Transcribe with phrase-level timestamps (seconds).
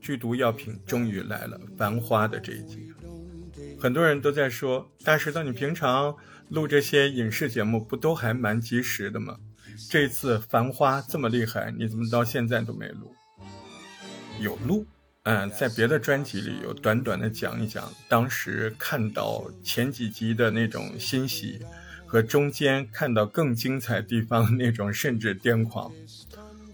[0.00, 2.90] 剧毒药品终于来了，《繁花》的这一集，
[3.78, 6.16] 很多人都在说：“大石头，你平常
[6.48, 9.36] 录这些影视节目不都还蛮及时的吗？
[9.90, 13.14] 这次《繁花》这么厉害，你怎么到现在都没录？”
[14.40, 14.86] 有录，
[15.24, 21.60] 嗯，在别的专辑里有短短的讲一讲当时看到前几集的那种欣喜。
[22.08, 25.90] 和中间看到更精彩地方那种甚至癫狂，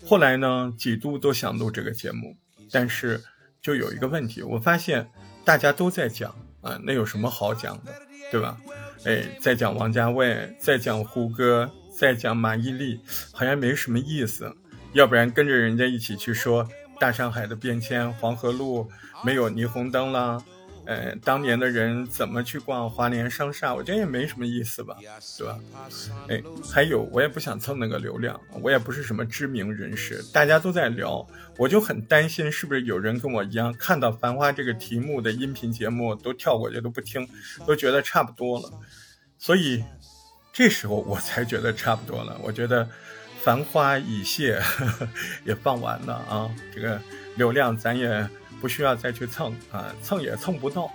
[0.07, 2.36] 后来呢几度都想录这个节目，
[2.71, 3.22] 但是
[3.61, 5.08] 就有一个问题，我发现
[5.44, 7.93] 大家都在讲啊，那有什么好讲的，
[8.30, 8.57] 对吧？
[9.04, 12.99] 哎，在讲王家卫，在讲胡歌，在讲马伊琍，
[13.32, 14.54] 好像没什么意思。
[14.93, 16.69] 要不然跟着人家一起去说
[17.00, 18.89] 大上海的变迁，黄河路
[19.25, 20.44] 没有霓虹灯了。
[20.85, 23.72] 呃，当年的人怎么去逛华联商厦？
[23.72, 24.96] 我觉得也没什么意思吧，
[25.39, 25.58] 对吧？
[26.29, 31.25] 哎，还有，我也不想蹭那个流量，我也不是什么知名人士，大家都在聊，
[31.57, 37.28] 我就很担心是不是有人跟我一样，看到《繁花》这个题目的音频节目都跳过去都不听，
[37.64, 38.69] 都觉得差不多了。
[39.38, 39.84] 所以
[40.53, 42.36] 这时候我才觉得差不多了。
[42.42, 42.84] 我觉得
[43.44, 44.60] 《繁花》已谢，
[45.47, 47.00] 也放完了啊，这个
[47.36, 48.28] 流量咱也。
[48.62, 50.88] 不需要再去蹭啊，蹭也蹭不到，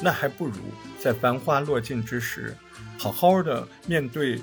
[0.00, 0.54] 那还不如
[1.00, 2.56] 在繁花落尽之时，
[2.96, 4.40] 好好的面对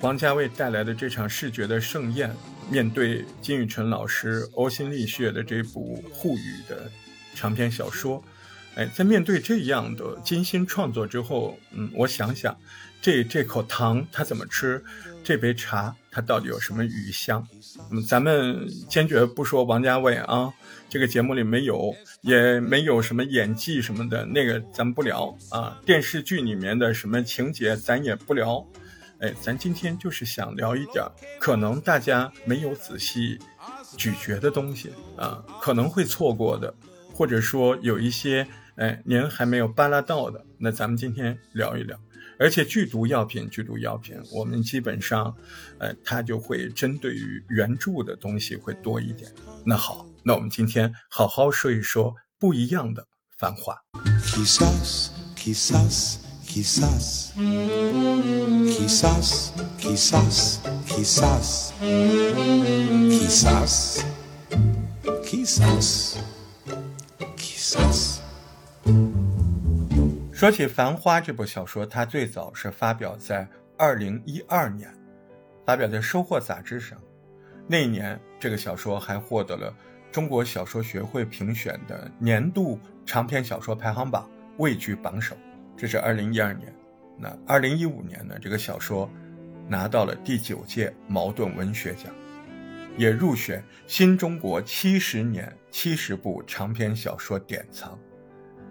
[0.00, 2.34] 王家卫带来的这场视觉的盛宴，
[2.68, 6.90] 面对金宇澄老师呕心沥血的这部《沪语》的
[7.36, 8.20] 长篇小说，
[8.74, 12.58] 哎，在面对这样的精心创作之后，嗯，我想想，
[13.00, 14.82] 这这口糖他怎么吃，
[15.22, 17.46] 这杯茶它到底有什么余香？
[17.92, 20.52] 嗯，咱们坚决不说王家卫啊。
[20.88, 25.78] 这个节目里没有，也没有什么演技什么的，那个咱不聊啊。
[25.84, 28.66] 电视剧里面的什么情节咱也不聊，
[29.20, 31.04] 哎，咱今天就是想聊一点
[31.38, 33.38] 可能大家没有仔细
[33.96, 36.74] 咀嚼的东西啊，可能会错过的，
[37.12, 38.46] 或者说有一些
[38.78, 41.98] 哎您还没有扒拉到的，那咱们今天聊一聊。
[42.38, 45.36] 而且剧毒药品，剧毒药品，我们基本上，
[45.78, 49.30] 呃，它就会针对于原著的东西会多一点。
[49.64, 50.06] 那好。
[50.24, 53.06] 那我们今天好好说一说不一样的
[53.38, 53.74] 繁华。
[70.38, 73.44] 说起《繁花》这部小说，它最早是发表在
[73.76, 74.88] 二零一二年，
[75.66, 76.96] 发表在《收获》杂志上。
[77.66, 79.74] 那一年，这个小说还获得了。
[80.12, 85.36] 中国小说学会评选的年度长篇小说排行榜位居榜首，
[85.76, 86.72] 这是二零一二年。
[87.18, 88.38] 那二零一五年呢？
[88.40, 89.10] 这个小说
[89.66, 92.14] 拿到了第九届茅盾文学奖，
[92.96, 97.98] 也入选新中国七十年七十部长篇小说典藏。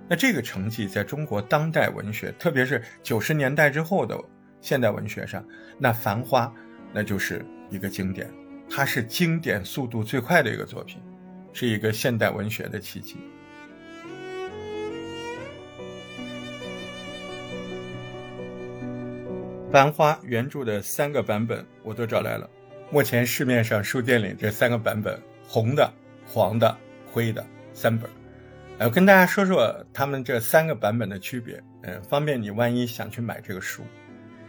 [0.10, 4.18] 那这个成绩在中国当代文学，特别是九十年代之后的
[4.62, 5.46] 现代文学上，
[5.78, 6.46] 那《繁花》
[6.94, 8.32] 那就是一个经典，
[8.70, 11.02] 它是经典速度最快的一个作品。
[11.54, 13.18] 是一个现代文学的奇迹，
[19.72, 22.48] 《繁花》原著的三个版本我都找来了。
[22.92, 25.92] 目前市面上书店里这三个版本，红的、
[26.28, 26.78] 黄的、
[27.12, 28.08] 灰的三本。
[28.80, 33.82] 我跟大家说说他们这三个版本的区别，嗯，方便你万一想去买这个书。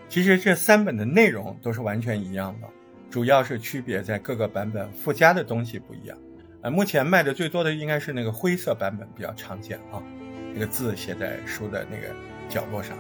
[0.06, 2.68] 其实这三本的内容都是完全一样的，
[3.08, 6.18] 主要是区别在各个版本附加的东西不一样。
[6.60, 10.02] 呃，目前卖的最多的应该是那个灰色版本比较常见啊，
[10.52, 12.14] 那个字写在书的那个
[12.50, 12.98] 角落上，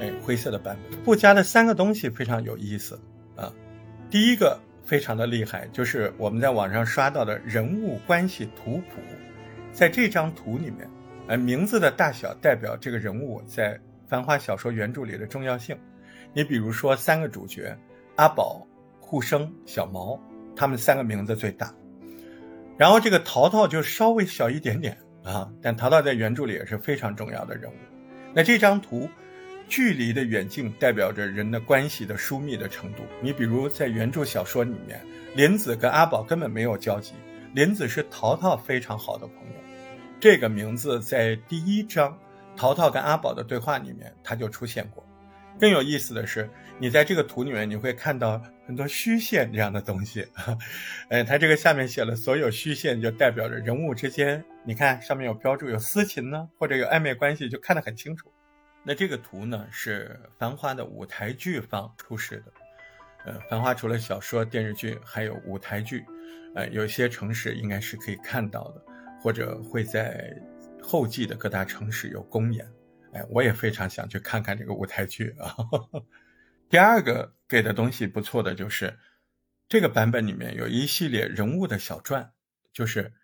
[0.00, 2.96] 哎，灰色的版本附加的三个东西非常有意思
[3.34, 3.52] 啊。
[4.08, 9.00] 第一个非常的厉害，就是我们在网上刷到的人物关系图谱，
[9.74, 10.88] 在这张图里面，
[11.26, 15.76] 呃，名字的大小代表这个人物在繁花小说原著里的重要性。
[16.32, 17.76] 你比如说三个主角
[18.14, 18.64] 阿宝、
[19.00, 20.18] 护生、小毛，
[20.54, 21.74] 他们三个名字最大。
[22.78, 27.74] 然后这个淘淘就稍微小一点点啊，但淘淘在原著里也是非常重要的人物。
[28.32, 29.08] 那这张图，
[29.68, 33.02] 距离的远近代表着人的关系的疏密的程度。
[33.20, 35.00] 你比如在原著小说里面，
[35.34, 37.14] 林子跟阿宝根本没有交集，
[37.54, 39.63] 林子是淘淘非常好的朋友。
[40.24, 42.18] 这个名字在第一章
[42.56, 45.04] 淘淘跟阿宝的对话里面他就出现过。
[45.60, 46.48] 更有意思的是，
[46.78, 48.40] 你在这个图里面你会看到。
[48.66, 50.26] 很多虚线这样的东西，
[51.10, 58.32] 哎， 它这个下面写了所有虚线，就代表着人物之间，你看上面有标注有私情呢，或者有暧昧关系，就看得很清楚。
[58.82, 62.52] 那这个图呢是《繁花》的舞台剧方出示的，
[63.26, 66.02] 呃，《繁花》除了小说、电视剧，还有舞台剧，
[66.54, 68.82] 呃，有些城市应该是可以看到的，
[69.24, 70.36] 或者会在
[70.82, 72.70] 后继的各大城市有公演。
[73.14, 75.56] 哎，我也非常想去看看这个舞台剧啊。
[76.68, 78.98] 第二个给的东西不错的就是，
[79.66, 82.32] 这个版本里面有一系列人物的小传，
[82.70, 83.14] 就是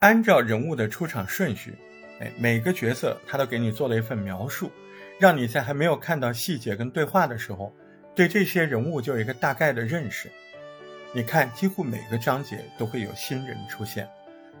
[0.00, 1.76] 按照人物的出场顺序，
[2.18, 4.72] 哎，每个角色他都给你做了一份描述，
[5.20, 7.72] 让你在还没有看到细节跟对话的时候。
[8.16, 10.28] 对这些人物就有一个大概的认识，
[11.12, 14.08] 你看，几乎每个章节都会有新人出现。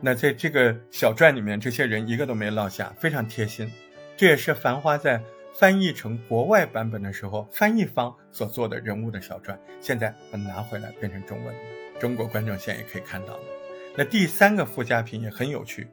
[0.00, 3.70] 那在这个小传里面，这些人一个都没落下，非常贴心。
[4.16, 5.20] 这也是《繁花》在
[5.58, 9.58] 翻译成国外版本的时候，翻译方所做的人物的小传。
[9.80, 11.54] 现在我们拿回来变成中文，
[11.98, 13.42] 中国观众现在也可以看到了。
[13.96, 15.88] 那第三个附加品也很有趣，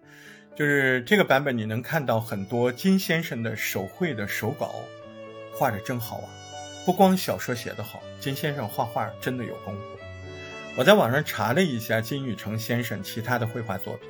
[0.56, 4.76] 就是这个版本你能看到很多金先生的手绘的手稿，
[5.54, 6.30] 画的真好啊。
[6.86, 9.76] 不光小说写得好，金先生画画真的有功。
[10.78, 14.10] 我在网上查了一下金宇成先生其他的绘画作品，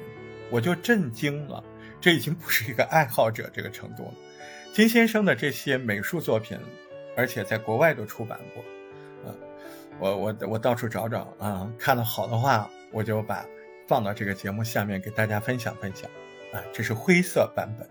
[0.49, 1.63] 我就震惊了。
[1.99, 4.13] 这已经不是一个爱好者这个程度了。
[4.73, 6.57] 金先生的这些美术作品，
[7.17, 8.63] 而且在国外都出版过。
[9.29, 9.35] 啊，
[9.99, 13.45] 我我我到处找找啊，看了好的话，我就把
[13.87, 16.09] 放到这个节目下面给大家分享分享。
[16.53, 17.89] 啊，这是灰色版本。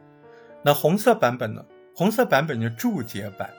[0.63, 1.65] 那红色版本呢？
[1.95, 3.51] 红色版本就注解版。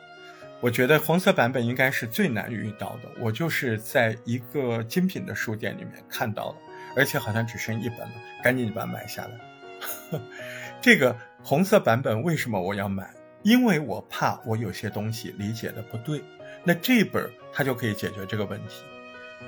[0.61, 3.09] 我觉得红色版本应该是最难遇到的。
[3.19, 6.55] 我就是在一个精品的书店里面看到了，
[6.95, 8.13] 而且好像只剩一本了，
[8.43, 10.21] 赶紧把它买下来。
[10.79, 13.09] 这个红色版本为什么我要买？
[13.41, 16.23] 因为我怕我有些东西理解的不对。
[16.63, 18.83] 那这本它就可以解决这个问题。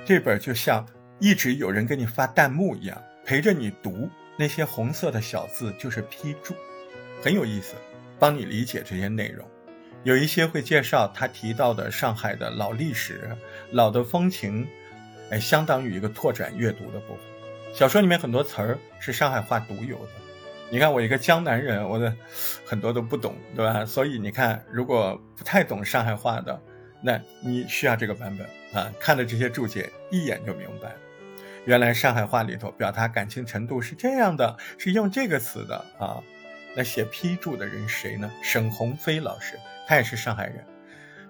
[0.04, 0.84] 这本就像
[1.20, 6.54] 一直有人给你发弹幕一样，陪着你读那些红色的小字，就是批注，
[7.22, 7.76] 很有意思，
[8.18, 9.48] 帮你理解这些内容。
[10.04, 13.36] 有一些会介绍他提到的上海的老历史、
[13.70, 14.68] 老的风情，
[15.30, 17.24] 哎，相当于一个拓展阅读的部分。
[17.74, 20.12] 小说里面很多词儿是上海话独有的，
[20.70, 22.14] 你看我一个江南人，我的
[22.66, 23.84] 很多都不懂，对吧？
[23.86, 26.60] 所以你看，如果不太懂上海话的，
[27.02, 28.46] 那你需要这个版本
[28.78, 30.94] 啊，看的这些注解一眼就明白，
[31.64, 36.22] 原来上海话里头表达感情程度是这样的，是用这个词的啊。
[36.76, 38.30] 那写批注的人谁呢？
[38.42, 39.58] 沈鸿飞老师。
[39.86, 40.64] 他也是上海人，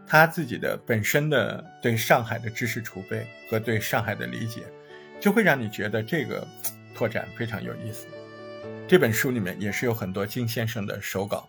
[0.06, 4.62] 他自己的本身的对上海的知识储备和对上海的理解，
[5.20, 6.46] 就会让你觉得这个
[6.94, 8.06] 拓展非常有意思。
[8.86, 11.48] 这本书里面也是有很多金先生的手稿，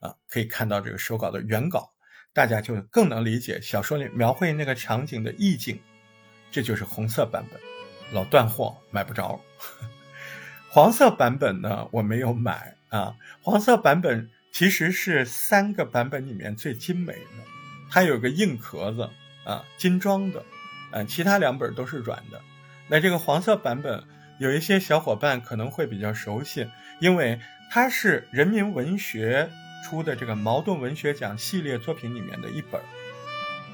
[0.00, 1.92] 啊，可以看到这个手稿的原稿，
[2.32, 5.78] 大家就更能理解小说里描绘那个场景的意境。
[6.50, 7.60] 这就是红色版本，
[8.12, 9.38] 老断货买不着。
[10.70, 14.30] 黄色版本呢，我没有买啊，黄色版本。
[14.56, 17.44] 其实是三个版本里面最精美的，
[17.90, 19.10] 它有个硬壳子
[19.44, 20.42] 啊，精装的，
[20.92, 22.40] 嗯，其他两本都是软的。
[22.88, 24.02] 那这个黄色版本，
[24.38, 26.66] 有一些小伙伴可能会比较熟悉，
[27.00, 27.38] 因为
[27.70, 29.50] 它是人民文学
[29.84, 32.80] 出的这个茅盾文学奖系列作品里面的一本。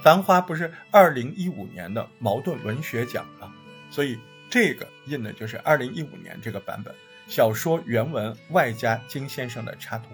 [0.02, 3.54] 繁花不是二零一五年的茅盾文学奖啊，
[3.88, 4.18] 所以
[4.50, 6.92] 这个印的就是二零一五年这个版本
[7.28, 10.06] 小说原文外加金先生的插图。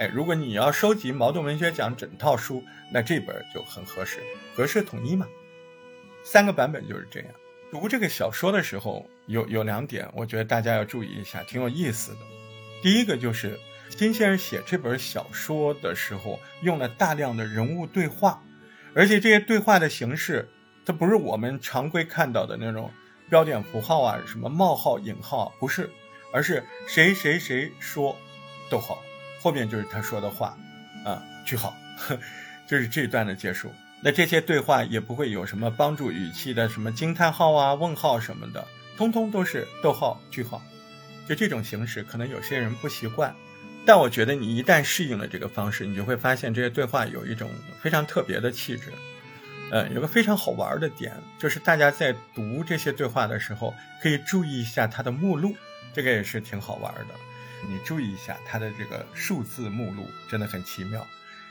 [0.00, 4.20] 哎，如果你要收集茅盾文学奖整套书，那这本就很合适，
[4.56, 5.28] 格式统一嘛。
[6.24, 7.28] 三个版本就是这样。
[7.70, 12.18] 读这个小说的时候，有有两点，我觉得大家要注意一下，挺有意思的。
[12.82, 18.42] 第一个就是金先生写这本小说的时候，用了大量的人物对话，
[18.94, 20.48] 而且这些对话的形式，
[20.86, 22.90] 它不是我们常规看到的那种
[23.28, 25.90] 标点符号啊，什么冒号、引号，不是，
[26.32, 28.16] 而是谁谁谁说，
[28.70, 28.98] 逗号。
[29.40, 30.56] 后面就是他说的话，
[31.04, 31.74] 啊，句号，
[32.68, 33.72] 就是这一段的结束。
[34.02, 38.66] 那这些对话也不会有什么帮助语气的，什么惊叹号啊、问号什么的，
[38.96, 40.62] 通通都是逗号、句号。
[41.28, 43.34] 就这种形式，可能有些人不习惯，
[43.86, 48.92] 但我觉得你一旦适应了这个方式，你就会发现这些对话有一种非常特别的气质。
[49.70, 55.54] 嗯，有个非常好玩的点，就是大家在读这些对话的时候，可以注意一下它的目录，
[55.92, 57.14] 这个也是挺好玩的。
[57.68, 61.06] 你注意一下它的这个数字目录，真的很奇妙，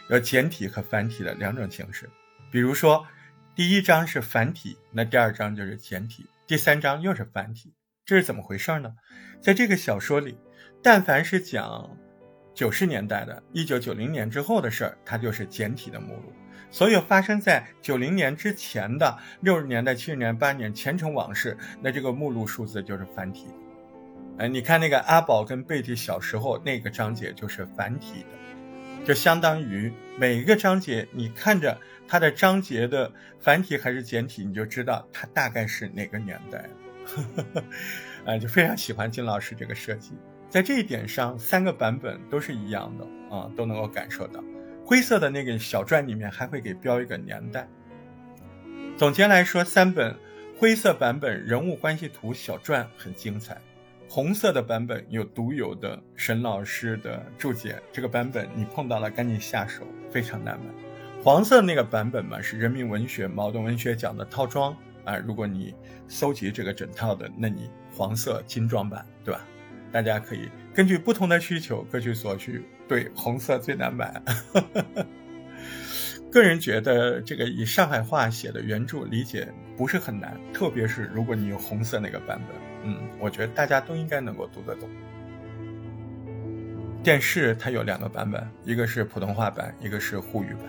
[0.10, 2.10] 有简体和繁体的两种形式。
[2.52, 3.06] 比如说，
[3.56, 7.74] 第一章是繁体，那第二章就是简体，第三章又是繁体，
[8.06, 8.94] 这是怎么回事呢？
[9.42, 10.38] 在这个小说里，
[10.82, 11.96] 但凡是讲
[12.56, 16.34] 九十年代的、一九九零年之后的事儿，它就是简体的目录；
[16.72, 23.48] 所有发生在九零年之前的六十年代、七十年、八年前尘往事，那这个目录数字就是繁体。
[24.40, 31.78] 哎，你看那个阿宝跟贝蒂小时候那个章节就是繁体的，就相当于每一个章节，你看着
[32.08, 36.64] 它的章节的繁体还是简体，你就知道它大概是哪个年代。
[38.26, 40.14] 啊，就非常喜欢金老师这个设计，
[40.50, 44.42] 在这一点上，三个版本都是一样的啊，都能够感受到。
[44.86, 47.68] 灰色的那个小篆里面还会给标一个年代。
[48.96, 50.16] 总结来说，三本
[50.58, 53.58] 灰色版本人物关系图小篆很精彩。
[54.12, 60.66] 红色的版本有独有的沈老师的注解，这个版本你碰到了赶紧下手，非常难买。
[61.24, 64.76] 黄色那个版本嘛是人民文学、矛盾文学奖的套装
[65.06, 65.76] 啊，如果你
[66.08, 69.46] 搜集这个整套的，那你黄色精装版对吧？
[69.92, 72.66] 大家可以根据不同的需求各取所需。
[72.88, 74.20] 对，红色最难买。
[76.40, 82.56] 个人觉得这个以上海话写的原著理解不是很难，特别是如果你有红色那个版本。
[82.86, 84.88] 嗯，我觉得大家都应该能够读得懂。
[87.04, 90.64] 电视它有两个版本，一个是普通话版，一个是沪语版。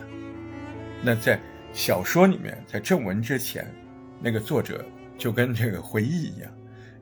[1.04, 1.38] 那在
[1.72, 3.64] 小说里面，在正文之前，
[4.20, 4.84] 那个作者
[5.16, 6.50] 就跟这个回忆一样，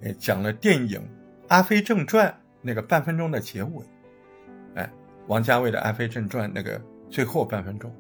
[0.03, 1.01] 哎，讲了电影
[1.49, 2.29] 《阿飞正传》
[2.61, 3.85] 那个半分钟的结尾，
[4.75, 4.91] 哎，
[5.27, 7.91] 王家卫的《阿飞正传》那个最后半分钟，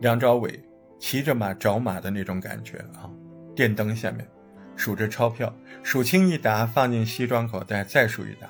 [0.00, 0.58] 梁朝伟
[0.98, 3.10] 骑着马找马的那种感觉啊，
[3.54, 4.26] 电灯下面。
[4.76, 8.48] 数着钞票，数清一沓放进西装口袋，再数一沓，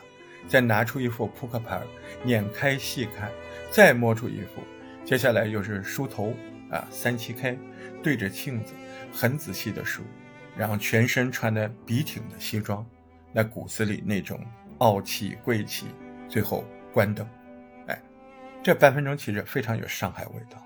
[0.49, 1.79] 再拿出一副扑克牌，
[2.25, 3.31] 捻开细看，
[3.71, 4.63] 再摸出一副，
[5.05, 6.33] 接下来又是梳头
[6.71, 7.55] 啊，三七开，
[8.03, 8.73] 对着镜子
[9.13, 10.03] 很仔细的数，
[10.57, 12.85] 然后全身穿的笔挺的西装，
[13.31, 14.41] 那骨子里那种
[14.79, 15.89] 傲气贵气，
[16.27, 17.29] 最后关灯，
[17.87, 18.03] 哎，
[18.63, 20.57] 这半分钟其实非常有上海味道，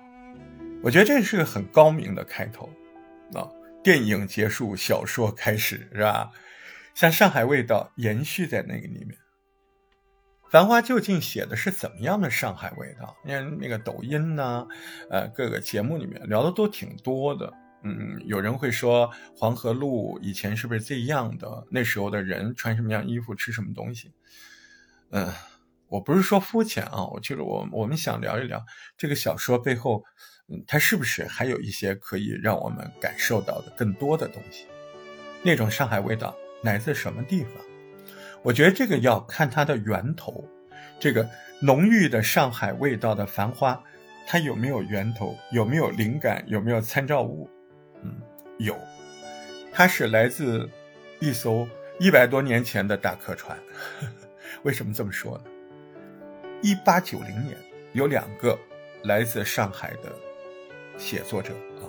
[0.81, 2.69] 我觉得这是个很高明的开头，
[3.33, 3.47] 啊。
[3.81, 6.29] 电影结束，小说开始，是吧？
[6.93, 9.09] 像上海味道延续在那个里面。
[10.51, 13.15] 《繁花》究竟写的是怎么样的上海味道？
[13.25, 14.67] 因为那个抖音呢，
[15.09, 17.53] 呃，各个节目里面聊的都挺多的。
[17.83, 21.65] 嗯，有人会说黄河路以前是不是这样的？
[21.71, 24.11] 那时候的人穿什么样衣服，吃什么东西？
[25.11, 25.31] 嗯，
[25.89, 28.63] 我不是说肤浅啊，我就是我我们想聊一聊
[28.97, 30.03] 这个小说背后。
[30.51, 34.65] 嗯它是不是还有一些可以让我们感受到的更多的东西？
[35.43, 37.53] 那种上海味道来自什么地方？
[38.41, 40.43] 我觉得这个要看它的源头。
[40.99, 41.29] 这个
[41.61, 43.79] 浓郁的上海味道的繁花，
[44.25, 45.37] 它有没有源头？
[45.51, 46.43] 有没有灵感？
[46.47, 47.47] 有没有参照物？
[48.03, 48.19] 嗯，
[48.57, 48.75] 有。
[49.71, 50.67] 它是来自
[51.19, 51.67] 一艘
[51.99, 53.55] 一百多年前的大客船。
[54.63, 55.43] 为什么这么说呢？
[56.61, 57.57] 一八九零年，
[57.93, 58.57] 有两个
[59.03, 60.13] 来自上海的。
[60.97, 61.87] 写作者啊，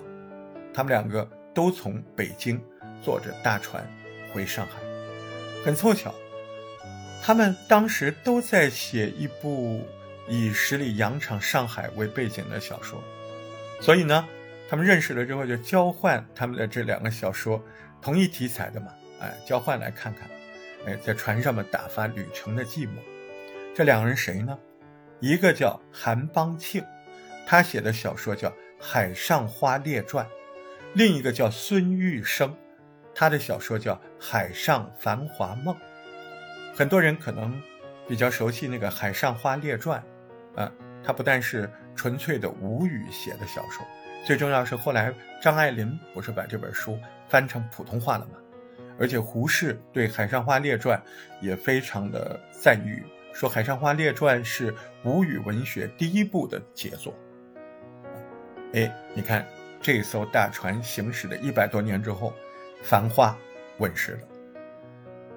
[0.73, 2.63] 他们两个都从北京
[3.03, 3.85] 坐着大船
[4.33, 4.75] 回上海，
[5.65, 6.15] 很凑巧，
[7.21, 9.85] 他们当时都在写一部
[10.29, 13.03] 以十里洋场上海为背景的小说，
[13.81, 14.29] 所以呢，
[14.69, 17.61] 他们认识了之后就交换他们的这两个小说，
[18.01, 20.31] 同一题材的嘛，哎，交换来看看，
[20.87, 22.91] 哎，在船上面打发旅程的寂寞。
[23.81, 24.59] 这两个人谁呢？
[25.21, 26.85] 一个叫韩邦庆，
[27.47, 28.51] 他写的小说叫。
[28.79, 30.23] 《海上花列传》，
[30.93, 32.55] 另一个叫孙玉生，
[33.15, 35.75] 他的小说叫《海上繁华梦》。
[36.75, 37.59] 很多人可能
[38.07, 40.03] 比较熟悉那个《海上花列传》，
[40.61, 40.71] 啊，
[41.03, 43.83] 它不但是纯粹的吴语写的小说，
[44.27, 45.11] 最重要是后来
[45.41, 46.99] 张爱玲不是把这本书
[47.31, 48.33] 翻成普通话了吗？
[48.99, 50.99] 而且胡适对《海上花列传》
[51.41, 53.03] 也非常的赞誉，
[53.41, 57.15] 说《海上花列传》是吴语文学第一部的杰作。
[58.75, 59.47] 哎，你看，
[59.81, 62.35] 这艘大船行驶了一百多年之后，
[62.85, 63.31] 《繁花》
[63.79, 64.29] 问世了。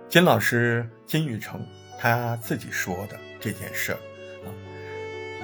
[0.09, 1.65] 金老师金宇澄
[1.97, 3.99] 他自己说的这件事儿
[4.45, 4.51] 啊，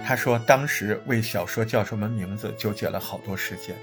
[0.06, 3.74] 他说当时为小说叫什么名字纠结了好多时间，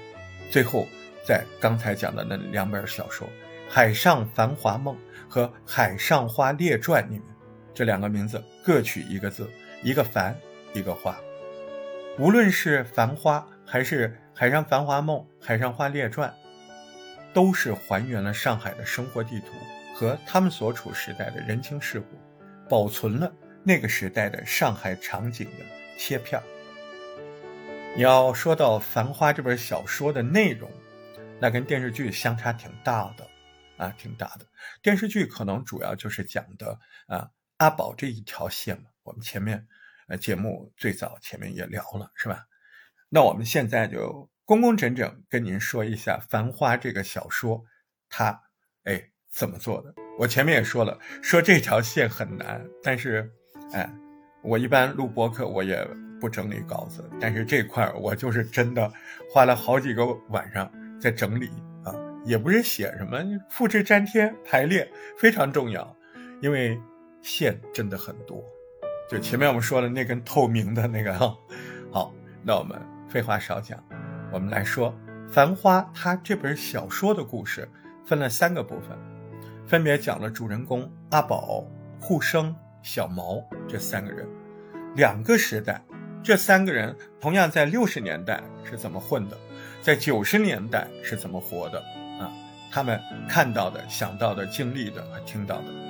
[0.51, 0.85] 最后
[1.25, 3.27] 在刚才讲的那两本小说
[3.67, 4.95] 《海上繁华梦》
[5.27, 7.23] 和《海上花列传》里面，
[7.77, 9.47] 这两个名字各取一个字，
[9.83, 10.35] 一个繁，
[10.73, 11.15] 一个花。
[12.17, 13.47] 无论是繁花。
[13.69, 16.29] 还是《海上繁华梦》《海上花列传》，
[17.33, 19.47] 都是还原了上海的生活地图
[19.93, 22.17] 和他们所处时代的人情世故，
[22.69, 23.29] 保存了
[23.65, 25.65] 那个时代的上海场景的
[25.97, 26.41] 切片。
[27.93, 30.71] 你要说到《繁花》这本小说的内容，
[31.41, 33.27] 那跟电视剧相差挺大的，
[33.75, 34.45] 啊，挺大的。
[34.81, 38.89] 电视剧可能主要就是讲的啊阿宝这一条线嘛。
[39.03, 39.67] 我们前面
[40.07, 42.45] 呃节目最早前面也聊了，是吧？
[43.09, 47.63] 那我们现在就工工整整跟您说一下《繁花》这个小说，
[48.09, 48.43] 它
[48.83, 49.93] 哎怎么做的？
[50.19, 53.31] 我前面也说了，说这条线很难，但是
[53.71, 53.89] 哎，
[54.43, 55.87] 我一般录播客我也
[56.19, 58.91] 不整理稿子，但是这块儿我就是真的
[59.31, 61.49] 花了好几个晚上在整理
[61.85, 61.93] 啊，
[62.25, 65.95] 也不是写什么，复制粘贴排列非常重要，
[66.41, 66.77] 因为
[67.27, 68.41] 线真的很多。
[69.09, 71.37] 就前面我们说的那根透明的那个哈，
[71.91, 72.79] 好，那我们
[73.09, 73.83] 废话少讲，
[74.31, 74.93] 我们来说
[75.29, 77.69] 《繁花》它这本小说的故事
[78.05, 78.97] 分了三个部分，
[79.65, 81.65] 分别讲了主人公阿宝、
[81.99, 84.25] 护生、小毛这三个人。
[84.95, 85.83] 两个时代，
[86.23, 89.37] 这三个人同样在六十年代是怎么混的，
[89.81, 91.79] 在九十年代是怎么活的
[92.19, 92.31] 啊？
[92.71, 95.86] 他们看到的、想到的、经历的和听到的。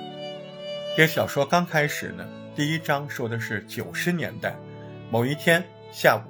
[0.98, 4.56] 这小说刚开始呢，第一章说的是九十年代
[5.12, 5.62] 某一天
[5.92, 6.28] 下午，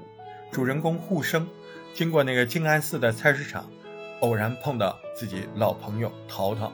[0.52, 1.48] 主人公护生
[1.94, 3.66] 经过那个静安寺的菜市场，
[4.20, 6.70] 偶然碰到自己老朋友淘淘。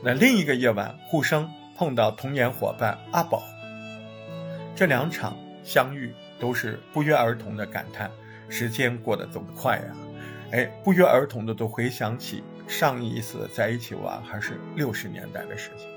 [0.00, 3.42] 那另一个夜晚，护生碰到童年伙伴阿宝。
[4.76, 8.08] 这两场相遇都是不约而同的感叹：
[8.48, 9.86] 时间过得怎么快呀！
[10.52, 15.88] 哎，不约而同的都回想起上一次在一起玩还是六十年代的事情，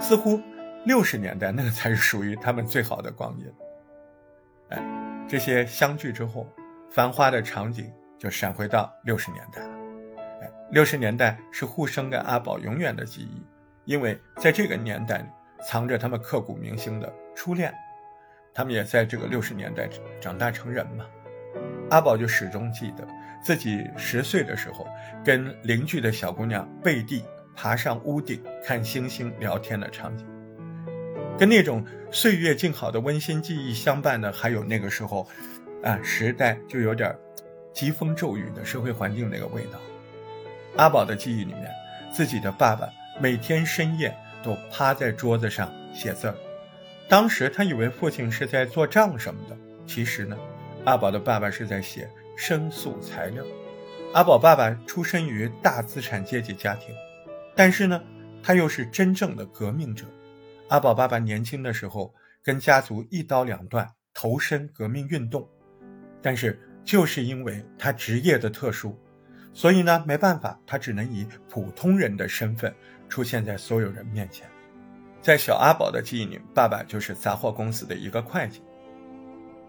[0.00, 0.40] 似乎
[0.84, 3.52] 六十年代那个才是属于他们最好的光阴。
[4.70, 4.82] 哎，
[5.28, 6.46] 这些相聚之后，
[6.90, 9.74] 繁花的场景就闪回到六十年代了。
[10.42, 13.42] 哎，六十年代是护生跟阿宝永远的记忆，
[13.84, 15.24] 因为在这个年代里
[15.64, 17.12] 藏着他们刻骨铭心的。
[17.34, 17.72] 初恋，
[18.52, 19.88] 他们也在这个六十年代
[20.20, 21.06] 长大成人嘛。
[21.90, 23.06] 阿宝就始终记得
[23.42, 24.86] 自己十岁的时候，
[25.24, 30.26] 跟邻居的小姑娘贝蒂爬上屋顶看星星聊天的场景，
[31.38, 35.26] 跟那种岁月静好的温馨记忆相伴的，还有那个时候，
[35.82, 37.16] 啊，时代就有点
[37.72, 39.78] 疾风骤雨的社会环境那个味道。
[40.76, 41.70] 阿宝的记忆里面，
[42.12, 42.88] 自己的爸爸
[43.20, 46.34] 每天深夜都趴在桌子上写字儿。
[47.08, 49.56] 当时他以为父亲是在做账什么的，
[49.86, 50.36] 其实呢，
[50.84, 53.44] 阿宝的爸爸是在写申诉材料。
[54.14, 56.94] 阿宝爸爸出身于大资产阶级家庭，
[57.54, 58.02] 但是呢，
[58.42, 60.06] 他又是真正的革命者。
[60.68, 65.46] 阿宝爸爸年轻的时候跟家族一刀两断，投身革命运动，
[66.22, 68.98] 但是就是因为他职业的特殊，
[69.52, 72.74] 所以呢，没办法，他只能以普通人的身份
[73.08, 74.48] 出现在所有人面前。
[75.20, 78.62] 在小阿宝的记忆里，爸爸就是杂货公司的一个会计。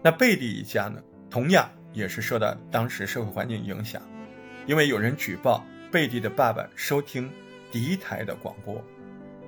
[0.02, 4.02] 那贝蒂一家呢，同样也是受到当时社会环境影响，
[4.66, 7.30] 因为有人举报贝蒂的爸爸收听
[7.74, 8.80] 敌台的广播。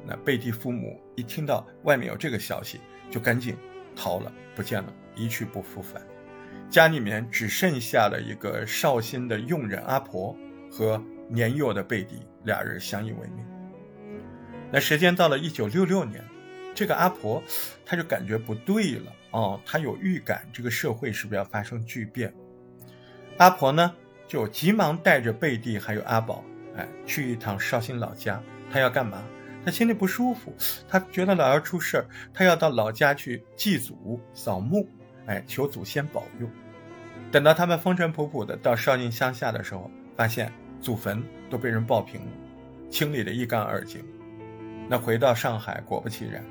[0.04, 3.54] 那贝蒂父母一听到外面有这个消息，就赶紧
[3.94, 6.02] 逃了，不见了，一去不复返。
[6.68, 10.36] 家里面只剩下了一个绍兴的佣人阿婆
[10.68, 13.46] 和年幼的贝蒂，俩人相依为命。
[14.72, 16.20] 那时间到了一九六六年，
[16.74, 17.40] 这个阿婆，
[17.84, 22.34] 她就感觉不对了哦，她有预感这个社会是不是要发生巨变？
[23.36, 23.94] 阿婆呢，
[24.26, 26.42] 就急忙带着贝蒂还有阿宝，
[26.76, 28.42] 哎，去一趟绍兴老家。
[28.70, 29.22] 他要干嘛？
[29.64, 30.54] 他心里不舒服，
[30.88, 34.88] 他觉得老要出事儿，他要到老家去祭祖扫墓，
[35.26, 36.48] 哎，求祖先保佑。
[37.32, 42.26] 等到他们风尘仆仆的到绍兴乡下的时候，发现祖坟都被人爆平了，
[42.88, 44.04] 清理的一干二净。
[44.88, 46.44] 那回到上海，果不其然，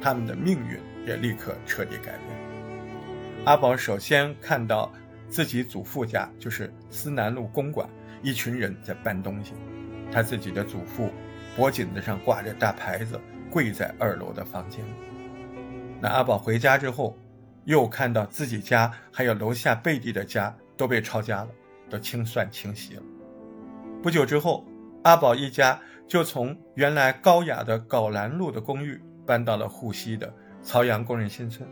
[0.00, 3.44] 他们的命运也立刻彻底改变。
[3.44, 4.90] 阿宝首先看到
[5.28, 7.86] 自己祖父家，就是思南路公馆，
[8.22, 9.52] 一群人在搬东西。
[10.12, 11.10] 他自己的祖父
[11.56, 13.20] 脖颈子上挂着大牌子，
[13.50, 14.92] 跪在二楼的房间里。
[16.00, 17.16] 那阿宝回家之后，
[17.64, 21.48] 又看到自己家还有楼下贝蒂的家都被抄家了，
[21.88, 23.02] 都清算清洗了。
[24.02, 24.64] 不久之后，
[25.04, 25.80] 阿宝一家。
[26.08, 30.30] 就从原来高雅的皋兰路的公寓搬到了沪西的
[30.62, 31.66] 曹阳工人新村。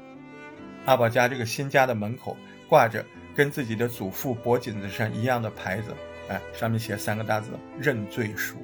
[0.87, 2.35] 阿宝家这个新家的门口
[2.67, 5.95] 挂着跟自己的祖父脖颈子上一样的牌子，
[6.31, 8.57] 哎，上面写三个大字“认罪书”。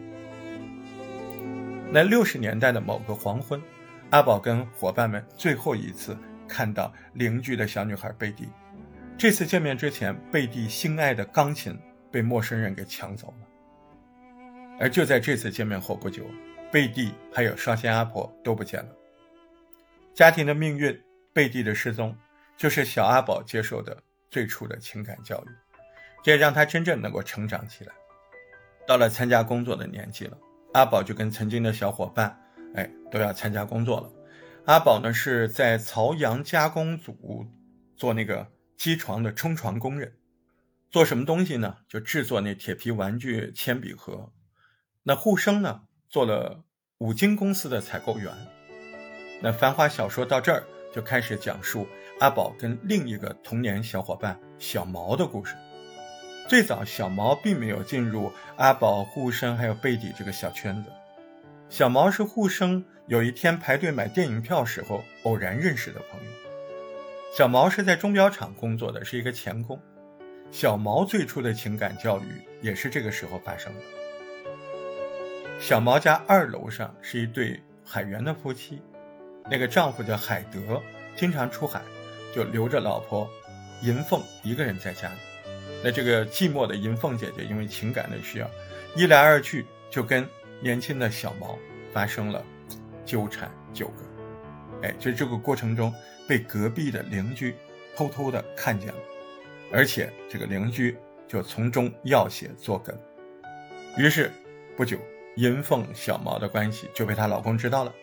[1.91, 3.61] 那六十年代的某个黄昏，
[4.11, 8.49] 阿宝跟伙伴们最后一次看到邻居的小女孩贝蒂。
[9.19, 11.77] 这次见面之前，贝蒂心爱的钢琴
[12.09, 13.47] 被陌生人给抢走了。
[14.79, 16.25] 而就在这次见面后不久，
[16.71, 18.89] 贝蒂还有绍兴阿婆都不见了。
[20.15, 20.97] 家庭的命运，
[21.33, 22.17] 贝蒂的失踪，
[22.57, 23.97] 就是小阿宝接受的
[24.31, 25.49] 最初的情感教育，
[26.27, 27.93] 这也让他真正能够成长起来。
[28.85, 30.37] 到了参加工作的年纪了，
[30.73, 32.37] 阿宝就跟曾经的小伙伴，
[32.75, 34.11] 哎，都要参加工作了。
[34.65, 37.47] 阿宝呢是在曹阳加工组
[37.97, 40.17] 做那个机床的冲床工人，
[40.91, 41.77] 做什么东西呢？
[41.89, 44.33] 就制作那铁皮玩具铅笔盒。
[45.05, 46.65] 那沪生呢，做了
[46.99, 48.33] 五金公司的采购员。
[49.41, 51.87] 那繁华小说到这儿就开始讲述
[52.19, 55.55] 阿宝跟另一个童年小伙伴小毛的故事。
[56.49, 60.91] 最早，小毛并没有进入阿宝、护生还有贝底这个小圈子。
[61.69, 66.31] 小毛是护生有一天排队买电影票时候偶然认识的朋友。
[67.37, 69.79] 小毛是在钟表厂工作的，是一个钳工。
[70.53, 73.81] 小毛最初的情感教育也是这个时候发生的。
[75.59, 78.81] 小毛家二楼上是一对海员的夫妻，
[79.51, 80.81] 那个丈夫叫海德，
[81.17, 81.83] 经常出海，
[82.33, 83.29] 就留着老婆
[83.83, 85.17] 银凤一个人在家里。
[85.87, 88.51] 那这个寂寞的银凤姐姐因为情感的需要，
[88.97, 90.29] 一来二去就跟
[90.61, 91.57] 年轻的小毛
[91.93, 92.45] 发生了
[93.05, 94.03] 纠缠纠葛。
[94.83, 95.95] 哎，就这个过程中
[96.27, 97.55] 被隔壁的邻居
[97.95, 98.99] 偷偷的看见了，
[99.71, 102.93] 而且这个邻居就从中要挟作梗。
[103.97, 104.33] 于是
[104.77, 104.99] 不久，
[105.37, 107.95] 银凤小毛的关系就被她老公知道了。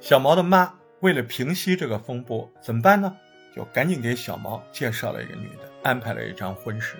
[0.00, 3.16] 小毛的妈为了平息这个风波，怎么办呢？
[3.54, 5.68] 就赶紧给小毛介绍了一个女的。
[5.84, 6.96] 安排了一张婚事，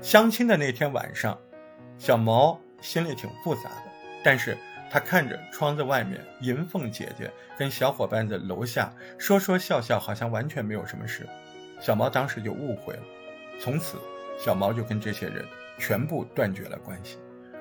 [0.00, 1.38] 相亲的那天晚上，
[1.98, 3.82] 小毛心里挺复杂的。
[4.24, 4.56] 但是
[4.90, 11.28] 他看着窗子外面，银凤姐姐跟小伙伴在楼下说说笑笑，好像完全没有什么事。
[11.78, 13.02] 小毛当时就误会了，
[13.60, 13.98] 从此
[14.38, 15.44] 小毛就跟这些人
[15.78, 17.18] 全部断绝了关系。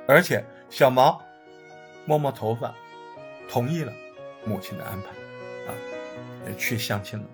[0.08, 1.22] 而且小毛
[2.06, 2.74] 摸摸头发，
[3.50, 3.93] 同意了
[4.45, 5.08] 母亲的安排，
[5.72, 5.76] 啊，
[6.48, 7.26] 也去相亲了。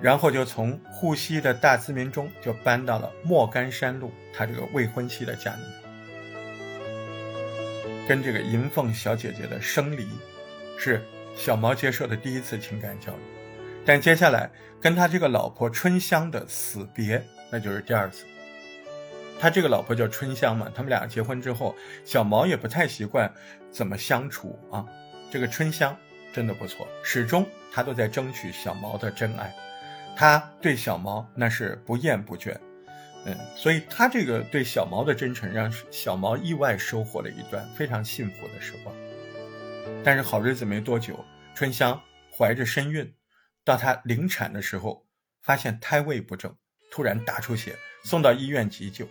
[0.00, 5.70] 然后就从沪西的大慈民中就搬到了莫干山路，他这个未婚妻的家里面，
[8.06, 10.06] 跟这个银凤小姐姐的生离，
[10.78, 11.02] 是
[11.34, 13.20] 小毛接受的第一次情感教育，
[13.84, 18.24] 但接下来跟他这个老婆春香的死别，那就是第二次。
[19.40, 23.32] 他这个老婆叫春香嘛，他们俩结婚之后，小毛也不太习惯
[23.70, 24.84] 怎么相处啊。
[25.30, 25.96] 这个春香
[26.32, 29.54] 真的不错，始终他都在争取小毛的真爱。
[30.20, 32.52] 他对小毛那是不厌不倦，
[33.24, 38.92] 嗯，所以他这个对小毛的真诚，让小毛意外收获了一段非常幸福的时光。
[40.02, 42.02] 但是好日子没多久，春香
[42.36, 43.14] 怀着身孕，
[43.64, 45.06] 到她临产的时候，
[45.40, 46.52] 发现胎位不正，
[46.90, 49.08] 突然大出血，送到医院急救。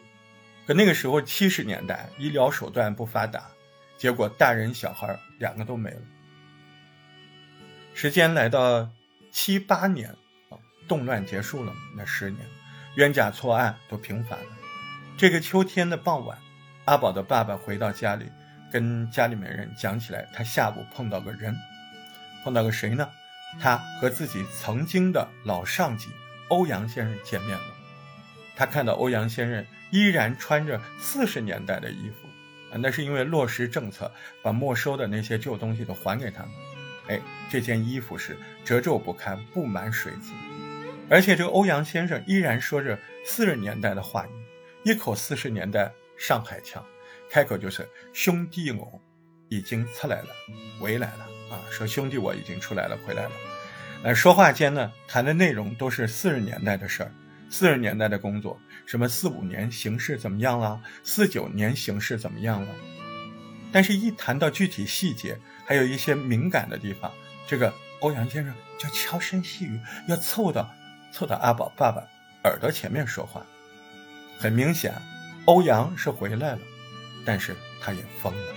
[0.65, 3.49] 可那个时候七十年代，医疗手段不发达，
[3.97, 6.01] 结果大人小孩两个都没了。
[7.93, 8.89] 时间来到
[9.31, 10.13] 七八年。
[10.87, 12.45] 动乱结束了，那十年，
[12.95, 14.45] 冤假错案都平反了。
[15.17, 16.37] 这个秋天的傍晚，
[16.85, 18.25] 阿宝的爸爸回到家里，
[18.71, 21.55] 跟家里面人讲起来，他下午碰到个人，
[22.43, 23.09] 碰到个谁呢？
[23.59, 26.09] 他和自己曾经的老上级
[26.49, 27.65] 欧阳先生见面了。
[28.55, 32.27] 他看到欧阳先生依然穿着四十年代的衣服，
[32.73, 34.11] 啊，那是因为落实政策，
[34.43, 36.51] 把没收的那些旧东西都还给他们。
[37.07, 40.31] 哎，这件衣服是褶皱不堪，布满水渍。
[41.09, 44.29] 而且这个欧阳先生依然说着四十年代的话语，
[44.83, 46.85] 一口四十年代上海腔，
[47.29, 49.01] 开口就是兄弟我
[49.47, 50.27] 已经出来了，
[50.79, 51.63] 回来了啊！
[51.71, 53.31] 说兄弟我已经出来了，回来了。
[54.03, 57.11] 呃，说话间呢，谈的内容都是四十年代的事儿，
[57.49, 62.67] 四十年代的工作，什么四五年形势怎么样了，四九年形势怎么样了。
[63.71, 67.11] 但是，一谈到具体细节，还有一些敏感的地方，
[67.47, 70.69] 这个欧阳先生就悄声细语，要凑到。
[71.17, 72.07] 凑到阿宝爸爸
[72.43, 73.43] 耳朵前面说话，
[74.37, 74.93] 很明显，
[75.45, 76.59] 欧阳是回来了，
[77.25, 78.53] 但是他也疯了。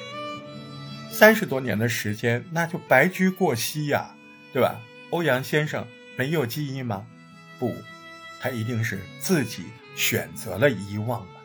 [1.10, 4.14] 三十多年的时间，那就白驹过隙呀，
[4.52, 4.78] 对吧？
[5.08, 5.86] 欧阳先生
[6.18, 7.06] 没有记忆吗？
[7.58, 7.74] 不，
[8.42, 9.64] 他一定是自己
[9.96, 11.40] 选择了遗忘吧。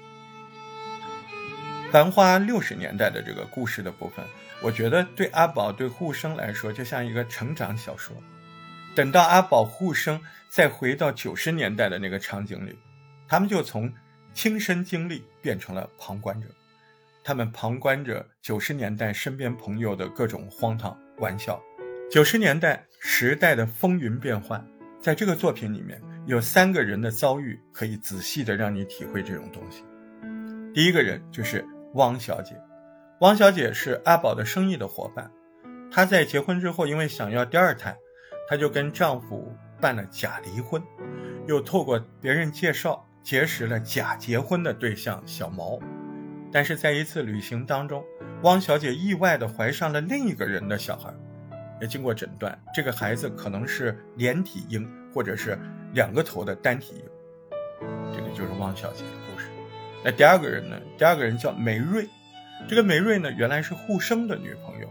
[1.93, 4.25] 繁花六十年代的这个故事的部分，
[4.61, 8.13] 我觉得对阿宝对护生来说，就像一个成长小说。
[8.95, 12.79] 等到阿宝护生再回到九十年代的那个场景里，
[13.27, 13.91] 他们就从
[14.33, 16.47] 亲身经历变成了旁观者，
[17.21, 21.61] 他们旁观着九十年代身边朋友的各种荒唐玩笑。
[22.09, 24.65] 九十年代时代的风云变幻，
[25.01, 29.83] 在这个作品里面有三个人的遭遇可以仔细的让你体会这种东西。
[30.73, 32.55] 第一个人就是汪小姐，
[33.19, 35.29] 汪小姐是阿宝的生意的伙伴，
[35.91, 37.97] 她在结婚之后因为想要第二胎。
[38.47, 40.81] 她就跟丈夫办了假离婚，
[41.47, 45.79] 又透过别人介绍结识了假结婚的对象小毛，
[46.51, 48.03] 但是在一次旅行当中，
[48.43, 51.13] 汪小姐意外的怀上了另一个人的小孩，
[51.81, 55.57] 也经过诊断，这个孩子可能是连体婴或者是
[55.93, 57.03] 两个头的单体婴，
[58.13, 59.47] 这个就是汪小姐的故事。
[60.03, 60.79] 那第二个人呢？
[60.97, 62.07] 第二个人叫梅瑞，
[62.67, 64.87] 这个梅瑞呢原来是护生的女朋友。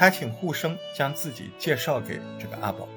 [0.00, 2.88] 他请护生将自己介绍给这个阿宝，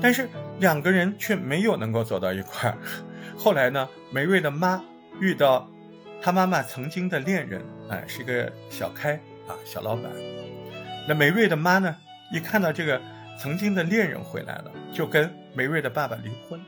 [0.00, 0.28] 但是
[0.60, 2.78] 两个人却没有能够走到一块儿。
[3.36, 4.80] 后来呢，梅瑞的妈
[5.20, 5.68] 遇到
[6.22, 9.14] 他妈妈曾经的恋人，哎，是个小开
[9.48, 10.04] 啊，小老板。
[11.08, 11.96] 那梅瑞的妈呢，
[12.32, 13.02] 一看到这个
[13.36, 16.60] 曾经的恋人回来了，就跟梅瑞的爸爸离婚，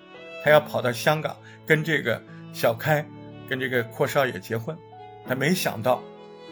[0.42, 2.20] 她要跑到香港跟这个
[2.52, 3.06] 小开，
[3.48, 4.76] 跟这个阔少爷结婚。
[5.24, 6.02] 她没想到，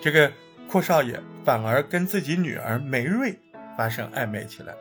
[0.00, 0.30] 这个
[0.68, 3.38] 阔少爷反而跟自己女儿梅瑞
[3.76, 4.74] 发生暧昧起来。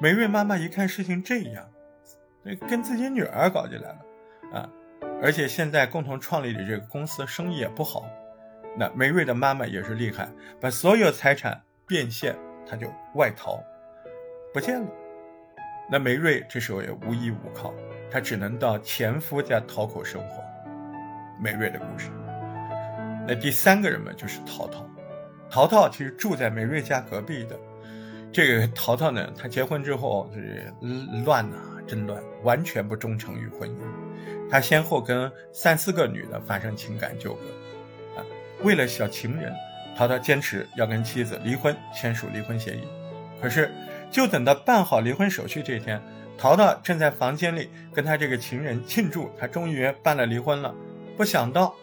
[0.00, 1.68] 梅瑞妈妈一看事情这样，
[2.68, 4.68] 跟自己女儿搞起来了，啊，
[5.22, 8.06] 而且现在共同创立的这个公司生意也不好。
[8.78, 10.28] 那梅瑞的妈妈也是厉害，
[10.60, 12.34] 把所有财产变现，
[12.68, 13.62] 他就外逃，
[14.52, 14.88] 不见了。
[15.90, 17.72] 那梅瑞这时候也无依无靠，
[18.10, 20.42] 他只能到前夫家讨口生活。
[21.40, 22.10] 梅瑞的故事。
[23.28, 24.88] 那第三个人嘛，就是淘淘。
[25.50, 27.58] 淘淘其实住在梅瑞家隔壁的。
[28.32, 30.72] 这个淘淘呢，他结婚之后是
[31.24, 33.74] 乱呐，真乱，完全不忠诚于婚姻。
[34.50, 38.26] 他先后跟三四个女的发生情感纠葛，啊，
[38.62, 39.52] 为了小情人，
[39.96, 42.82] 淘淘坚持要跟妻子离婚，签署离婚协议。
[43.40, 43.72] 可是，
[44.10, 46.02] 就等到办好离婚手续这天，
[46.36, 50.74] 淘淘正在房间里跟他这个情人庆祝，他终于办了离婚了。
[51.16, 51.74] 不想到。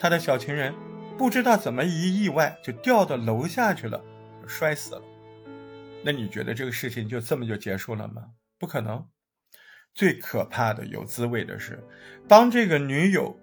[0.00, 0.74] 他的小情人
[1.18, 4.02] 不知道怎么一意外就掉到楼下去了，
[4.46, 5.02] 摔死了。
[6.02, 8.24] 那你觉得这个事情就这么就结束了吗？
[8.58, 9.06] 不可能。
[9.92, 11.78] 最可怕的、有滋味的是，
[12.26, 13.38] 当这个女友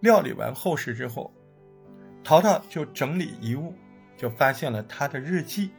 [0.00, 1.34] 料理完后事之后，
[2.22, 3.74] 淘淘就整理遗物，
[4.16, 5.70] 就发现了她的日记。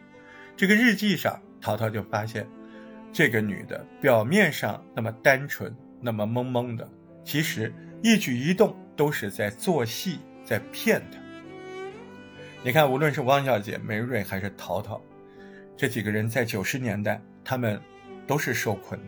[0.57, 2.45] 这个日记上，淘淘就发现，
[3.13, 6.89] 这个女的表面上那么单纯，那么懵懵的，
[7.23, 7.71] 其实
[8.03, 8.75] 一举一动。
[8.97, 11.19] 都是在做戏，在骗他。
[12.63, 14.99] 你看，无论是汪小姐、梅瑞还是淘淘，
[15.77, 17.79] 这几个人在九十年代，他们
[18.25, 18.99] 都是受困，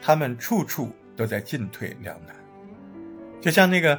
[0.00, 2.36] 他们处处都在进退两难。
[3.40, 3.98] 就像那个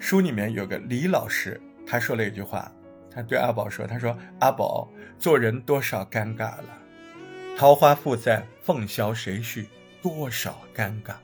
[0.00, 2.70] 书里面有个李老师，他说了一句话，
[3.08, 4.86] 他对阿宝说：“他说阿宝
[5.18, 6.78] 做人多少尴尬了，
[7.56, 9.68] 桃花复在，凤箫谁续？
[10.02, 11.14] 多少尴尬。”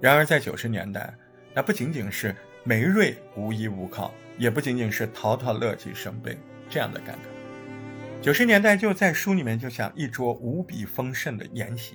[0.00, 1.14] 然而在九十年代。
[1.56, 6.36] 那不仅仅是梅瑞无依无靠，也不仅仅是淘淘乐极生悲
[6.68, 8.20] 这样的尴尬。
[8.20, 11.94] 九十年代就在书里面就像一桌无比丰盛的宴席，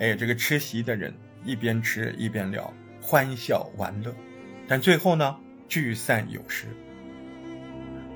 [0.00, 4.12] 哎，这个吃席的人一边吃一边聊，欢笑玩乐，
[4.66, 5.36] 但最后呢
[5.68, 6.66] 聚散有时。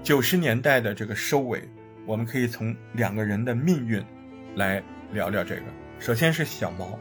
[0.03, 1.63] 九十年代的这个收尾，
[2.05, 4.05] 我们可以从两个人的命运
[4.57, 4.83] 来
[5.13, 5.63] 聊聊这个。
[6.01, 6.99] 首先是小毛。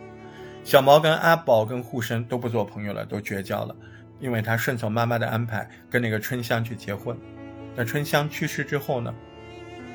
[0.63, 3.75] 小毛跟阿宝跟护生都不做朋友了，都绝交了，
[4.19, 7.17] 因为他顺从妈妈的安排，跟那个春香去结婚。
[7.75, 9.13] 那春香去世之后呢，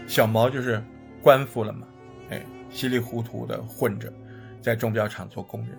[0.07, 0.83] 小毛就是
[1.22, 1.87] 官复了嘛，
[2.31, 4.12] 哎，稀里糊涂的混着，
[4.61, 5.70] 在钟表厂做工人。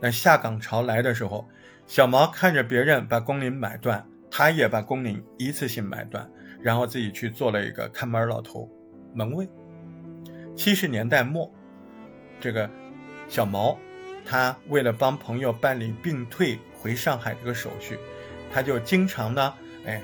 [0.00, 1.48] 那下岗潮来的时候，
[1.86, 6.28] 小毛看着别人把工龄买断，他也把工龄一次性买断，
[6.60, 8.70] 然后自己去做了一个看门老头，
[9.14, 9.48] 门卫。
[10.54, 11.50] 七十年代末，
[12.38, 12.68] 这个
[13.28, 13.78] 小毛。
[14.28, 17.96] 他为了帮朋友办理病退回上海这个手续，
[18.52, 19.54] 他就经常呢，
[19.86, 20.02] 哎，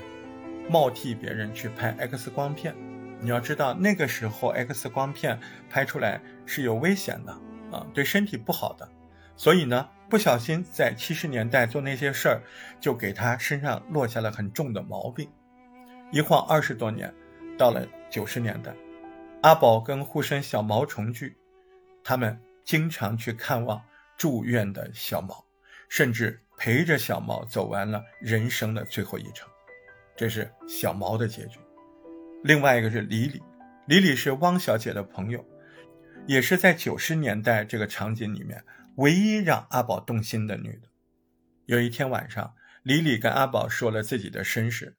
[0.71, 2.73] 冒替别人去拍 X 光片。
[3.21, 7.33] 你要知道，那个时候 X 光片拍出来是有危险的
[7.73, 8.89] 啊，对身体不好的。
[9.37, 12.41] 所以呢，不小心在七十年代做那些事儿，
[12.81, 15.29] 就给他身上落下了很重的毛病。
[16.13, 17.13] 一晃二十多年，
[17.59, 18.73] 到了九十年代，
[19.41, 21.37] 阿宝跟护身小毛重聚，
[22.05, 23.83] 他们经常去看望。
[24.17, 25.45] 住院的小毛，
[25.89, 29.49] 甚至陪着小毛走完了人生的最后一程，
[30.17, 31.59] 这是小毛的结局。
[32.45, 33.43] 另外一个是李李，
[33.87, 35.45] 李李是汪小姐的朋友，
[36.27, 38.65] 也是在九十年代这个场景里面
[38.97, 40.89] 唯一让阿宝动心的女的。
[41.67, 44.97] 有一天晚上，李李跟阿宝说了自己的身世，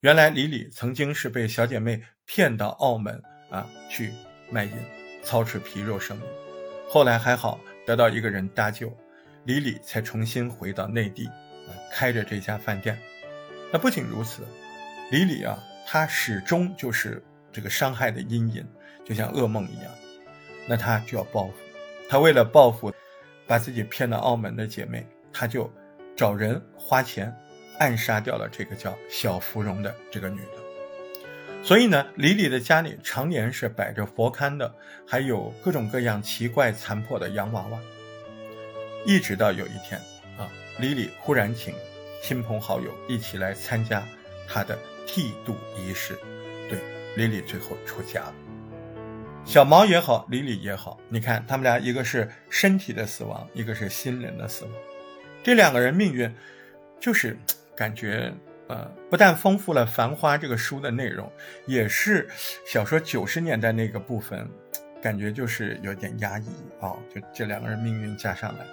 [0.00, 4.12] 原来李李曾经是被小姐妹骗到澳门啊去
[4.50, 4.72] 卖淫，
[5.22, 6.22] 操持皮肉生意，
[6.88, 7.60] 后来还好。
[7.86, 8.94] 得到一个人搭救，
[9.44, 11.30] 李李才重新回到内地，
[11.92, 12.98] 开着这家饭店。
[13.72, 14.42] 那不仅如此，
[15.10, 17.22] 李李啊，他始终就是
[17.52, 18.66] 这个伤害的阴影，
[19.04, 19.92] 就像噩梦一样。
[20.68, 21.52] 那他就要报复，
[22.08, 22.92] 他为了报复，
[23.46, 25.72] 把自己骗到澳门的姐妹，他就
[26.16, 27.32] 找人花钱
[27.78, 30.65] 暗杀掉了这个叫小芙蓉的这个女的。
[31.66, 34.72] 所以呢，李李的家里常年是摆着佛龛的，
[35.04, 37.78] 还有各种各样奇怪残破的洋娃娃。
[39.04, 40.00] 一直到有一天，
[40.38, 40.48] 啊，
[40.78, 41.74] 李李忽然请
[42.22, 44.00] 亲朋好友一起来参加
[44.46, 46.16] 他的剃度仪式，
[46.70, 46.78] 对，
[47.16, 48.34] 李李最后出家了。
[49.44, 54.72] 小毛也好，李李也好，你看他们俩一个是身体的死亡，一个是心灵的死亡，
[55.42, 56.32] 这两个人命运，
[57.00, 57.36] 就是
[57.76, 58.32] 感觉
[58.68, 61.30] 呃，不但丰富了《繁花》这个书的内容，
[61.66, 62.28] 也是
[62.66, 64.48] 小说九十年代那个部分，
[65.02, 66.48] 感觉就是有点压抑
[66.80, 68.64] 啊，就这两个人命运加上来。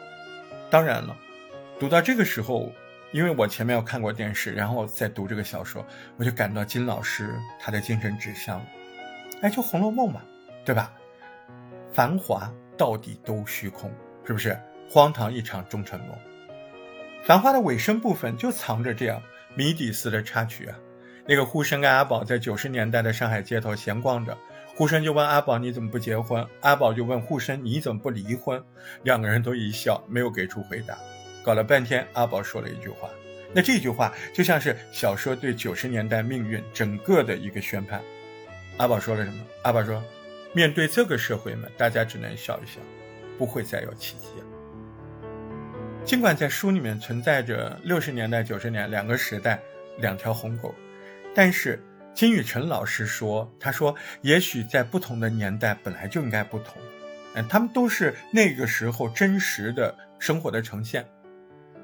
[0.70, 1.16] 当然了，
[1.80, 2.72] 读到这个时候。
[3.12, 5.86] 因为我前面有看过电视，然后再读这个小说，
[6.18, 8.60] 我就感到金老师他的精神指向，
[9.44, 10.24] 哎，就《红楼梦》嘛，
[10.66, 10.92] 对吧？
[11.92, 13.94] 繁华到底都虚空，
[14.26, 14.60] 是不是？
[14.90, 16.18] 荒唐一场终成梦。
[17.24, 19.22] 繁花的尾声部分就藏着这样
[19.56, 20.78] 谜底似的插曲啊。
[21.26, 24.38] 那个呼声跟阿宝在九十年代的上海街头闲逛着，
[24.76, 26.46] 呼声就问阿宝你怎么不结婚？
[26.62, 28.62] 阿宝就问呼声你怎么不离婚？
[29.04, 30.98] 两个人都一笑，没有给出回答。
[31.44, 33.10] 搞了半天，阿宝说了一句话，
[33.54, 38.02] 那这句话就像是小说对九十年代命运整个的一个宣判。
[38.78, 39.46] 阿宝说了什么？
[39.64, 40.04] 阿宝说
[40.52, 42.82] ：“面对这个社会嘛，大家只能笑一笑，
[43.38, 44.43] 不会再有奇迹了。”
[46.06, 49.58] 尽管在书里面存在着六十年代、九十年两个时代
[50.00, 50.74] 两条鸿沟，
[51.34, 51.82] 但是
[52.14, 56.76] 金宇澄老师说：“他说也许在不同的年代本来就应该不同，
[57.36, 61.06] 嗯，他们都是那个时候真实的生活的呈现。”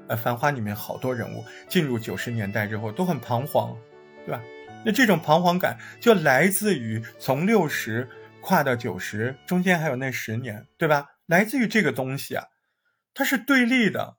[0.10, 3.76] 呃，《繁花》里面好多人物进入九十年代之后都很彷徨，
[4.26, 4.42] 对吧？
[4.84, 8.08] 那这种彷徨感就来自于从六十
[8.42, 11.06] 跨到九十，中间还有那十年，对吧？
[11.26, 12.44] 来自于这个东西啊，
[13.20, 14.16] 它是对立的，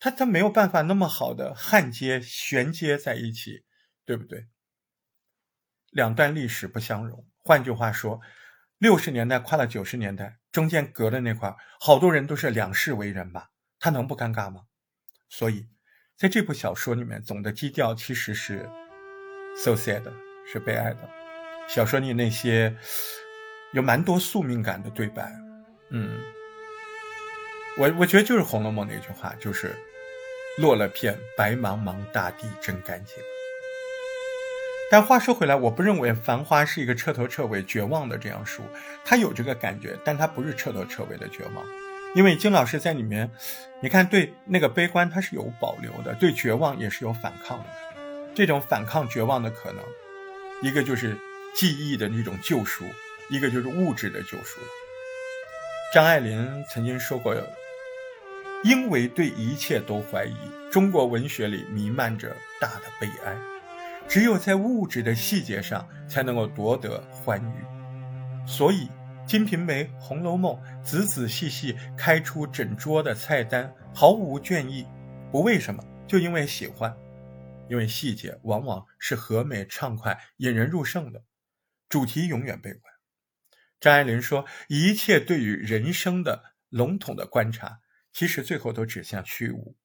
[0.00, 3.64] 它它没有办法那么好的焊接衔接在一起，
[4.04, 4.48] 对不对？
[5.90, 7.24] 两段历史不相容。
[7.44, 8.20] 换句话说，
[8.78, 13.50] 六十年代跨了九十年代，中间隔的那块，好多人都是两世为人吧？
[13.78, 14.62] 他能不尴尬吗？
[15.28, 15.68] 所以，
[16.16, 18.68] 在这部小说里面，总的基调其实是
[19.56, 20.02] so sad，
[20.52, 21.08] 是悲哀的。
[21.68, 22.76] 小说里那些
[23.72, 25.32] 有蛮多宿命感的对白，
[25.90, 26.20] 嗯，
[27.78, 29.74] 我我觉得就是《红楼梦》那句话，就是
[30.58, 33.16] 落了片白茫茫大地真干净。
[34.90, 38.62] 但话说回来，我不认为《繁花》是一个彻头彻尾绝望的这样书，
[39.06, 41.64] 它有这个感觉，但它不是彻头彻尾的绝望。
[42.14, 43.30] 因为金老师在里面，
[43.80, 47.64] 你看对那个悲观他是有保留的，对绝望也是有反抗的。
[48.34, 49.82] 这种反抗绝望的可能，
[50.60, 51.16] 一个就是
[51.54, 52.84] 记忆的那种救赎，
[53.30, 54.60] 一个就是物质的救赎。
[55.94, 57.34] 张爱玲曾经说过
[58.64, 60.36] ：“因为对一切都怀疑，
[60.70, 63.36] 中国文学里弥漫着大的悲哀，
[64.08, 67.64] 只有在物质的细节上才能够夺得欢愉。”
[68.46, 68.88] 所以。
[69.24, 74.84] 《金瓶梅》《红楼梦》仔仔细细开出整桌的菜单，毫无倦意，
[75.30, 76.92] 不为什么，就因为喜欢，
[77.70, 81.22] 因为细节往往是和美畅快、引人入胜的，
[81.88, 82.92] 主题永远悲观。
[83.78, 87.78] 张爱玲说：“一切对于人生的笼统的观察，
[88.12, 89.76] 其实最后都指向虚无。”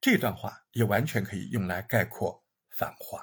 [0.00, 2.44] 这段话也完全可以用来概括
[2.76, 3.18] 《繁花》。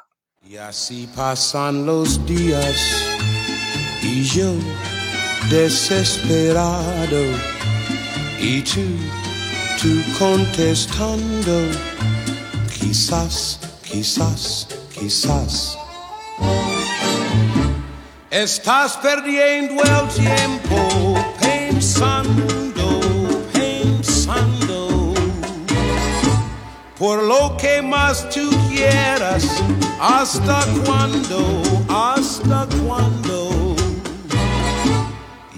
[18.32, 20.91] Estás perdiendo el tiempo
[27.02, 29.44] por lo que más tú quieras,
[30.00, 33.76] hasta cuándo, hasta cuándo.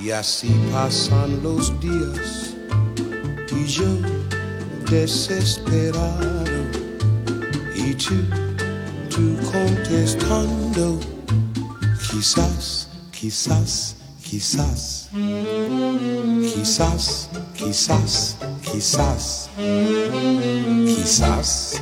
[0.02, 2.56] Y así pasan los días
[3.52, 3.92] y yo
[4.90, 6.46] desesperado
[7.76, 8.16] y tú,
[9.10, 10.98] tú contestando,
[12.10, 15.10] quizás, quizás, quizás,
[16.54, 19.50] quizás, quizás, quizás,
[21.04, 21.82] quizás,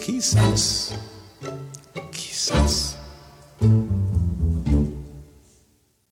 [0.00, 0.92] quizás.